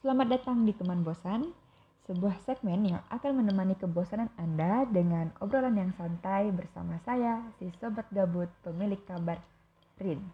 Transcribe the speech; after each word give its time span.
Selamat 0.00 0.32
datang 0.32 0.64
di 0.64 0.72
Teman 0.72 1.04
Bosan, 1.04 1.52
sebuah 2.08 2.40
segmen 2.48 2.88
yang 2.88 3.04
akan 3.12 3.44
menemani 3.44 3.76
kebosanan 3.76 4.32
Anda 4.40 4.88
dengan 4.88 5.28
obrolan 5.44 5.76
yang 5.76 5.92
santai 5.92 6.48
bersama 6.56 6.96
saya, 7.04 7.44
si 7.60 7.68
Sobat 7.76 8.08
Gabut 8.08 8.48
pemilik 8.64 8.96
kabar 9.04 9.36
Rin. 10.00 10.24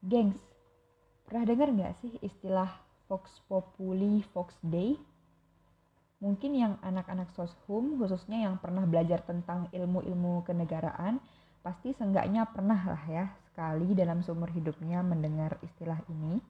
Gengs, 0.00 0.40
pernah 1.28 1.44
dengar 1.44 1.68
nggak 1.76 1.92
sih 2.00 2.16
istilah 2.24 2.72
Vox 3.04 3.44
Populi, 3.44 4.24
Vox 4.32 4.56
Day? 4.64 4.96
Mungkin 6.16 6.56
yang 6.56 6.80
anak-anak 6.80 7.28
soshum, 7.36 8.00
khususnya 8.00 8.48
yang 8.48 8.56
pernah 8.56 8.88
belajar 8.88 9.20
tentang 9.28 9.68
ilmu-ilmu 9.68 10.48
kenegaraan, 10.48 11.20
pasti 11.60 11.92
seenggaknya 11.92 12.48
pernah 12.48 12.78
lah 12.78 13.04
ya 13.04 13.24
sekali 13.52 13.92
dalam 13.92 14.24
seumur 14.24 14.48
hidupnya 14.52 15.04
mendengar 15.04 15.60
istilah 15.60 16.00
ini. 16.12 16.40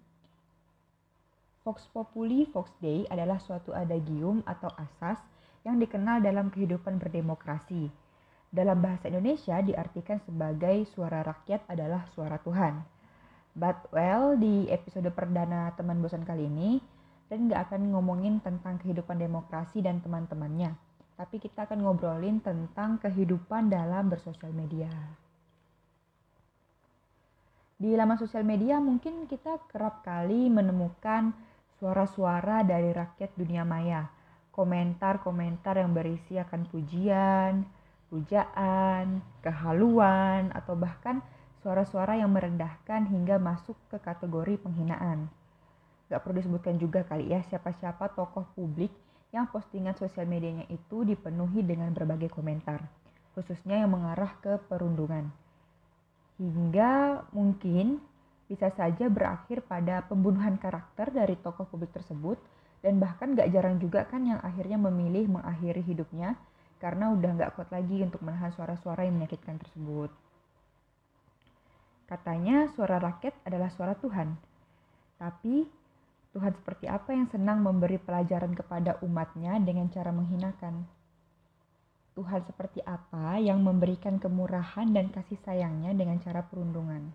Vox 1.67 1.83
Populi, 1.91 2.47
Vox 2.55 2.71
Dei 2.79 3.07
adalah 3.11 3.43
suatu 3.43 3.75
adagium 3.75 4.39
atau 4.47 4.71
asas 4.79 5.19
yang 5.67 5.83
dikenal 5.83 6.23
dalam 6.23 6.47
kehidupan 6.47 7.03
berdemokrasi. 7.03 7.91
Dalam 8.55 8.79
bahasa 8.79 9.11
Indonesia 9.11 9.59
diartikan 9.59 10.23
sebagai 10.23 10.87
suara 10.95 11.27
rakyat 11.27 11.67
adalah 11.67 12.07
suara 12.15 12.39
Tuhan. 12.39 12.87
But 13.59 13.91
well, 13.91 14.39
di 14.39 14.71
episode 14.71 15.11
perdana 15.11 15.75
teman 15.75 15.99
bosan 15.99 16.23
kali 16.23 16.47
ini, 16.47 16.79
dan 17.27 17.51
nggak 17.51 17.71
akan 17.71 17.91
ngomongin 17.95 18.39
tentang 18.43 18.79
kehidupan 18.83 19.19
demokrasi 19.19 19.83
dan 19.83 19.99
teman-temannya, 19.99 20.75
tapi 21.19 21.43
kita 21.43 21.67
akan 21.67 21.83
ngobrolin 21.83 22.39
tentang 22.39 23.03
kehidupan 23.03 23.73
dalam 23.73 24.07
bersosial 24.07 24.55
media. 24.55 24.91
Di 27.77 27.93
laman 27.93 28.17
sosial 28.17 28.41
media 28.41 28.81
mungkin 28.81 29.29
kita 29.29 29.69
kerap 29.69 30.01
kali 30.01 30.49
menemukan 30.49 31.37
suara-suara 31.77 32.65
dari 32.65 32.89
rakyat 32.89 33.37
dunia 33.37 33.69
maya, 33.69 34.09
komentar-komentar 34.57 35.77
yang 35.77 35.93
berisi 35.93 36.41
akan 36.41 36.65
pujian, 36.73 37.69
pujaan, 38.09 39.21
kehaluan, 39.45 40.49
atau 40.57 40.73
bahkan 40.73 41.21
suara-suara 41.61 42.17
yang 42.17 42.33
merendahkan 42.33 43.05
hingga 43.13 43.37
masuk 43.37 43.77
ke 43.93 44.01
kategori 44.01 44.57
penghinaan. 44.65 45.29
Gak 46.07 46.23
perlu 46.23 46.39
disebutkan 46.39 46.79
juga 46.79 47.03
kali 47.03 47.35
ya 47.35 47.43
siapa-siapa 47.51 48.15
tokoh 48.15 48.47
publik 48.55 48.95
yang 49.35 49.51
postingan 49.51 49.99
sosial 49.99 50.25
medianya 50.25 50.65
itu 50.71 51.03
dipenuhi 51.03 51.67
dengan 51.67 51.91
berbagai 51.91 52.31
komentar, 52.31 52.79
khususnya 53.35 53.83
yang 53.83 53.91
mengarah 53.91 54.39
ke 54.39 54.57
perundungan. 54.71 55.29
Hingga 56.39 57.27
mungkin 57.35 57.99
bisa 58.47 58.71
saja 58.79 59.11
berakhir 59.11 59.67
pada 59.67 60.07
pembunuhan 60.07 60.55
karakter 60.55 61.11
dari 61.11 61.35
tokoh 61.43 61.67
publik 61.67 61.91
tersebut 61.91 62.39
dan 62.87 63.03
bahkan 63.03 63.35
gak 63.35 63.51
jarang 63.51 63.83
juga 63.83 64.07
kan 64.07 64.23
yang 64.23 64.39
akhirnya 64.39 64.79
memilih 64.79 65.27
mengakhiri 65.27 65.83
hidupnya 65.83 66.39
karena 66.79 67.11
udah 67.11 67.31
gak 67.35 67.53
kuat 67.59 67.69
lagi 67.75 67.99
untuk 68.07 68.23
menahan 68.23 68.55
suara-suara 68.55 69.03
yang 69.03 69.19
menyakitkan 69.19 69.59
tersebut. 69.59 70.15
Katanya 72.07 72.71
suara 72.79 73.03
rakyat 73.03 73.35
adalah 73.43 73.67
suara 73.75 73.99
Tuhan. 73.99 74.39
Tapi 75.19 75.67
Tuhan 76.37 76.53
seperti 76.53 76.85
apa 76.85 77.17
yang 77.17 77.25
senang 77.33 77.65
memberi 77.65 77.97
pelajaran 77.97 78.53
kepada 78.53 79.01
umatnya 79.01 79.57
dengan 79.57 79.89
cara 79.89 80.13
menghinakan? 80.13 80.85
Tuhan 82.13 82.45
seperti 82.45 82.85
apa 82.85 83.41
yang 83.41 83.65
memberikan 83.65 84.21
kemurahan 84.21 84.85
dan 84.93 85.09
kasih 85.09 85.41
sayangnya 85.49 85.97
dengan 85.97 86.21
cara 86.21 86.45
perundungan? 86.45 87.09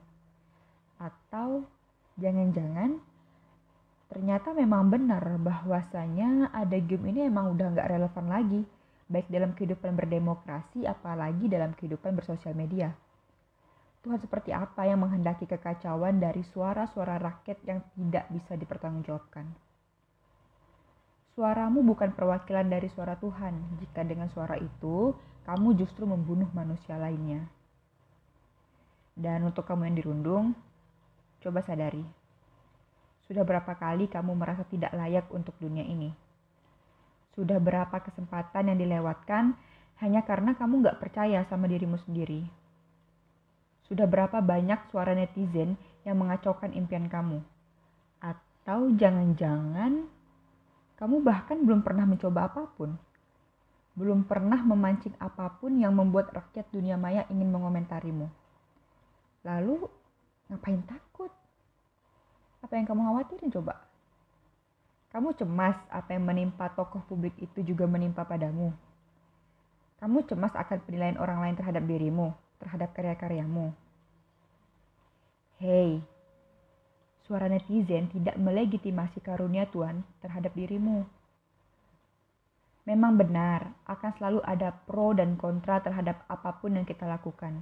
Atau 0.97 1.69
jangan-jangan 2.17 2.97
ternyata 4.09 4.57
memang 4.57 4.89
benar 4.89 5.21
bahwasanya 5.37 6.49
ada 6.49 6.81
game 6.81 7.13
ini 7.13 7.29
emang 7.29 7.53
udah 7.53 7.77
nggak 7.77 7.89
relevan 7.93 8.25
lagi, 8.25 8.61
baik 9.05 9.29
dalam 9.29 9.53
kehidupan 9.53 10.01
berdemokrasi 10.01 10.89
apalagi 10.89 11.45
dalam 11.45 11.77
kehidupan 11.77 12.17
bersosial 12.17 12.57
media. 12.57 12.89
Tuhan 14.01 14.17
seperti 14.17 14.49
apa 14.49 14.89
yang 14.89 15.05
menghendaki 15.05 15.45
kekacauan 15.45 16.17
dari 16.17 16.41
suara-suara 16.41 17.21
rakyat 17.21 17.61
yang 17.69 17.85
tidak 17.93 18.25
bisa 18.33 18.57
dipertanggungjawabkan. 18.57 19.45
Suaramu 21.37 21.85
bukan 21.85 22.09
perwakilan 22.17 22.65
dari 22.65 22.89
suara 22.89 23.13
Tuhan 23.21 23.77
jika 23.77 24.01
dengan 24.01 24.27
suara 24.33 24.57
itu 24.57 25.13
kamu 25.45 25.77
justru 25.77 26.09
membunuh 26.09 26.49
manusia 26.51 26.97
lainnya. 26.97 27.45
Dan 29.13 29.45
untuk 29.45 29.69
kamu 29.69 29.93
yang 29.93 29.97
dirundung, 30.01 30.45
coba 31.45 31.61
sadari. 31.61 32.01
Sudah 33.29 33.45
berapa 33.45 33.77
kali 33.77 34.09
kamu 34.09 34.33
merasa 34.33 34.65
tidak 34.65 34.91
layak 34.97 35.29
untuk 35.29 35.53
dunia 35.61 35.85
ini? 35.85 36.09
Sudah 37.37 37.61
berapa 37.61 38.01
kesempatan 38.01 38.73
yang 38.73 38.81
dilewatkan 38.81 39.55
hanya 40.01 40.25
karena 40.25 40.57
kamu 40.57 40.83
gak 40.83 40.99
percaya 40.99 41.45
sama 41.47 41.69
dirimu 41.69 41.95
sendiri? 42.01 42.60
Sudah 43.91 44.07
berapa 44.07 44.39
banyak 44.39 44.87
suara 44.87 45.11
netizen 45.11 45.75
yang 46.07 46.15
mengacaukan 46.15 46.71
impian 46.71 47.11
kamu? 47.11 47.43
Atau 48.23 48.95
jangan-jangan 48.95 50.07
kamu 50.95 51.19
bahkan 51.19 51.59
belum 51.59 51.83
pernah 51.83 52.07
mencoba 52.07 52.47
apa 52.47 52.71
pun? 52.71 52.95
Belum 53.99 54.23
pernah 54.23 54.63
memancing 54.63 55.11
apa 55.19 55.59
pun 55.59 55.75
yang 55.75 55.91
membuat 55.91 56.31
rakyat 56.31 56.71
dunia 56.71 56.95
maya 56.95 57.27
ingin 57.27 57.51
mengomentarimu? 57.51 58.31
Lalu, 59.43 59.83
ngapain 60.47 60.79
takut? 60.87 61.33
Apa 62.63 62.79
yang 62.79 62.87
kamu 62.87 63.11
khawatirin 63.11 63.51
coba? 63.51 63.75
Kamu 65.11 65.35
cemas 65.35 65.75
apa 65.91 66.15
yang 66.15 66.23
menimpa 66.23 66.71
tokoh 66.71 67.03
publik 67.11 67.35
itu 67.43 67.59
juga 67.59 67.83
menimpa 67.83 68.23
padamu. 68.23 68.71
Kamu 69.99 70.23
cemas 70.31 70.55
akan 70.55 70.79
penilaian 70.87 71.19
orang 71.19 71.43
lain 71.43 71.59
terhadap 71.59 71.83
dirimu, 71.83 72.31
terhadap 72.61 72.93
karya-karyamu. 72.93 73.73
Hei, 75.57 76.01
suara 77.25 77.49
netizen 77.49 78.09
tidak 78.13 78.37
melegitimasi 78.37 79.21
karunia 79.25 79.65
Tuhan 79.69 80.05
terhadap 80.21 80.53
dirimu. 80.53 81.05
Memang 82.81 83.13
benar, 83.13 83.77
akan 83.85 84.11
selalu 84.17 84.39
ada 84.41 84.73
pro 84.73 85.13
dan 85.13 85.37
kontra 85.37 85.81
terhadap 85.85 86.25
apa 86.25 86.57
pun 86.57 86.77
yang 86.77 86.85
kita 86.85 87.05
lakukan. 87.05 87.61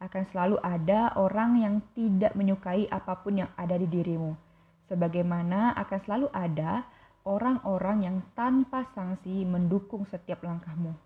Akan 0.00 0.24
selalu 0.32 0.56
ada 0.64 1.12
orang 1.20 1.60
yang 1.60 1.74
tidak 1.92 2.32
menyukai 2.32 2.88
apa 2.88 3.20
pun 3.20 3.44
yang 3.44 3.52
ada 3.60 3.76
di 3.76 3.84
dirimu. 3.84 4.32
Sebagaimana 4.88 5.76
akan 5.76 5.98
selalu 6.08 6.28
ada 6.32 6.88
orang-orang 7.28 7.98
yang 8.08 8.16
tanpa 8.32 8.88
sanksi 8.96 9.44
mendukung 9.44 10.08
setiap 10.08 10.40
langkahmu. 10.40 10.96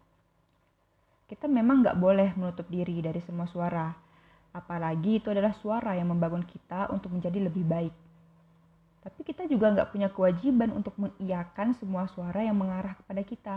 Kita 1.24 1.48
memang 1.48 1.84
nggak 1.84 1.96
boleh 1.98 2.36
menutup 2.36 2.68
diri 2.68 3.00
dari 3.00 3.20
semua 3.24 3.48
suara, 3.48 3.92
Apalagi 4.54 5.18
itu 5.18 5.34
adalah 5.34 5.50
suara 5.58 5.98
yang 5.98 6.14
membangun 6.14 6.46
kita 6.46 6.86
untuk 6.94 7.10
menjadi 7.10 7.42
lebih 7.42 7.66
baik. 7.66 7.90
Tapi 9.02 9.20
kita 9.26 9.50
juga 9.50 9.74
nggak 9.74 9.90
punya 9.90 10.08
kewajiban 10.14 10.70
untuk 10.70 10.94
mengiyakan 10.94 11.74
semua 11.74 12.06
suara 12.14 12.38
yang 12.46 12.54
mengarah 12.54 12.94
kepada 13.02 13.22
kita. 13.26 13.56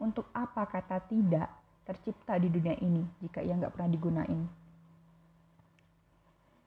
Untuk 0.00 0.26
apa 0.32 0.64
kata 0.64 1.04
tidak 1.04 1.52
tercipta 1.84 2.40
di 2.40 2.48
dunia 2.48 2.74
ini 2.80 3.04
jika 3.20 3.44
ia 3.44 3.54
nggak 3.54 3.76
pernah 3.76 3.92
digunain? 3.92 4.40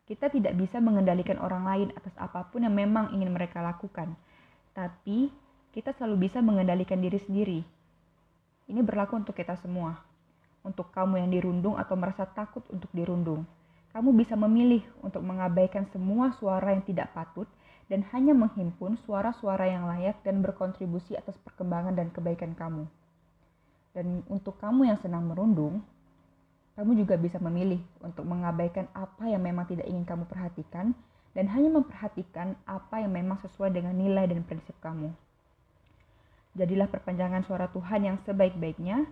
Kita 0.07 0.31
tidak 0.31 0.53
bisa 0.55 0.77
mengendalikan 0.79 1.41
orang 1.41 1.67
lain 1.67 1.89
atas 1.97 2.13
apa 2.21 2.47
pun 2.47 2.63
yang 2.63 2.77
memang 2.77 3.17
ingin 3.17 3.33
mereka 3.33 3.65
lakukan. 3.65 4.13
Tapi 4.77 5.33
kita 5.73 5.91
selalu 5.97 6.29
bisa 6.29 6.39
mengendalikan 6.39 7.01
diri 7.01 7.17
sendiri. 7.19 7.59
Ini 8.67 8.83
berlaku 8.83 9.19
untuk 9.19 9.35
kita 9.35 9.55
semua 9.59 9.97
untuk 10.67 10.91
kamu 10.91 11.23
yang 11.23 11.31
dirundung 11.31 11.79
atau 11.79 11.95
merasa 11.95 12.27
takut 12.27 12.61
untuk 12.67 12.91
dirundung. 12.91 13.47
Kamu 13.95 14.11
bisa 14.11 14.35
memilih 14.35 14.83
untuk 14.99 15.23
mengabaikan 15.23 15.87
semua 15.95 16.35
suara 16.35 16.75
yang 16.75 16.83
tidak 16.83 17.15
patut 17.15 17.47
dan 17.87 18.03
hanya 18.11 18.35
menghimpun 18.35 18.99
suara-suara 19.07 19.63
yang 19.71 19.87
layak 19.87 20.19
dan 20.27 20.43
berkontribusi 20.43 21.15
atas 21.15 21.39
perkembangan 21.39 21.95
dan 21.95 22.11
kebaikan 22.11 22.51
kamu. 22.51 22.83
Dan 23.95 24.21
untuk 24.27 24.59
kamu 24.59 24.91
yang 24.91 24.99
senang 24.99 25.31
merundung, 25.31 25.81
kamu 26.77 26.93
juga 26.99 27.17
bisa 27.17 27.41
memilih 27.41 27.81
untuk 28.05 28.27
mengabaikan 28.27 28.85
apa 28.93 29.25
yang 29.25 29.41
memang 29.41 29.65
tidak 29.65 29.89
ingin 29.89 30.05
kamu 30.05 30.29
perhatikan 30.29 30.93
dan 31.33 31.49
hanya 31.49 31.73
memperhatikan 31.73 32.53
apa 32.69 33.01
yang 33.01 33.17
memang 33.17 33.41
sesuai 33.41 33.73
dengan 33.73 33.97
nilai 33.97 34.29
dan 34.29 34.45
prinsip 34.45 34.77
kamu. 34.83 35.09
Jadilah 36.57 36.89
perpanjangan 36.89 37.45
suara 37.45 37.69
Tuhan 37.69 38.01
yang 38.01 38.17
sebaik-baiknya. 38.25 39.05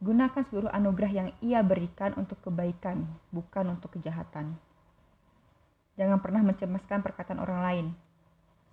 Gunakan 0.00 0.42
seluruh 0.48 0.72
anugerah 0.72 1.12
yang 1.12 1.28
Ia 1.44 1.60
berikan 1.60 2.16
untuk 2.16 2.40
kebaikan, 2.40 3.04
bukan 3.28 3.76
untuk 3.76 3.98
kejahatan. 3.98 4.56
Jangan 5.98 6.22
pernah 6.22 6.46
mencemaskan 6.46 7.02
perkataan 7.02 7.42
orang 7.42 7.60
lain, 7.60 7.86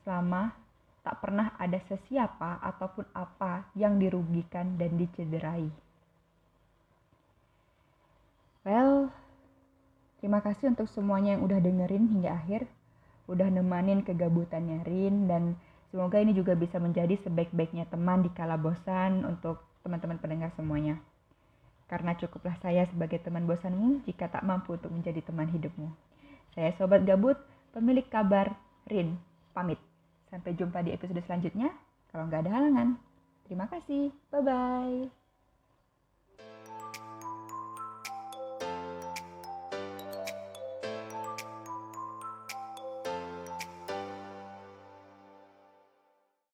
selama 0.06 0.54
tak 1.02 1.18
pernah 1.26 1.58
ada 1.58 1.82
sesiapa 1.90 2.62
ataupun 2.62 3.10
apa 3.18 3.66
yang 3.74 3.98
dirugikan 3.98 4.78
dan 4.78 4.94
dicederai. 4.96 5.66
Well, 8.62 9.10
terima 10.22 10.42
kasih 10.46 10.74
untuk 10.74 10.90
semuanya 10.90 11.38
yang 11.38 11.46
udah 11.46 11.58
dengerin 11.62 12.10
hingga 12.10 12.34
akhir, 12.34 12.70
udah 13.26 13.50
nemanin 13.50 14.06
kegabutannya 14.06 14.86
Rin 14.86 15.26
dan 15.26 15.58
semoga 15.96 16.20
ini 16.20 16.36
juga 16.36 16.60
bisa 16.60 16.76
menjadi 16.76 17.16
sebaik-baiknya 17.24 17.88
teman 17.88 18.20
di 18.20 18.28
kala 18.36 18.60
bosan 18.60 19.24
untuk 19.24 19.64
teman-teman 19.80 20.20
pendengar 20.20 20.52
semuanya. 20.60 21.00
Karena 21.88 22.12
cukuplah 22.20 22.60
saya 22.60 22.84
sebagai 22.92 23.24
teman 23.24 23.48
bosanmu 23.48 24.04
jika 24.04 24.28
tak 24.28 24.44
mampu 24.44 24.76
untuk 24.76 24.92
menjadi 24.92 25.24
teman 25.24 25.48
hidupmu. 25.48 25.88
Saya 26.52 26.76
Sobat 26.76 27.08
Gabut, 27.08 27.40
pemilik 27.72 28.04
kabar 28.12 28.60
Rin, 28.92 29.16
pamit. 29.56 29.80
Sampai 30.28 30.52
jumpa 30.60 30.84
di 30.84 30.92
episode 30.92 31.24
selanjutnya, 31.24 31.72
kalau 32.12 32.28
nggak 32.28 32.44
ada 32.44 32.52
halangan. 32.60 33.00
Terima 33.48 33.72
kasih, 33.72 34.12
bye-bye. 34.36 35.25